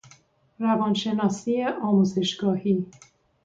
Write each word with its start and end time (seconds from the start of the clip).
روان 0.59 0.93
شناسی 0.93 1.63
آموزشگاهی 1.63 2.85